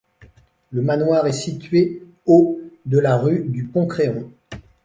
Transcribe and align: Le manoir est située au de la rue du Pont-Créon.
Le 0.71 0.81
manoir 0.81 1.27
est 1.27 1.31
située 1.31 2.01
au 2.25 2.59
de 2.87 2.97
la 2.97 3.17
rue 3.17 3.43
du 3.43 3.65
Pont-Créon. 3.65 4.31